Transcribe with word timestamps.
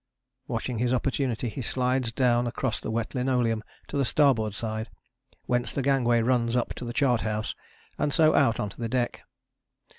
Watching 0.47 0.79
his 0.79 0.95
opportunity 0.95 1.47
he 1.47 1.61
slides 1.61 2.11
down 2.11 2.47
across 2.47 2.79
the 2.81 2.89
wet 2.89 3.13
linoleum 3.13 3.63
to 3.87 3.97
the 3.97 4.03
starboard 4.03 4.55
side, 4.55 4.89
whence 5.45 5.71
the 5.71 5.83
gangway 5.83 6.21
runs 6.23 6.55
up 6.55 6.73
to 6.73 6.85
the 6.85 6.91
chart 6.91 7.21
house 7.21 7.53
and 7.99 8.11
so 8.11 8.33
out 8.33 8.59
on 8.59 8.69
to 8.69 8.81
the 8.81 8.89
deck. 8.89 9.21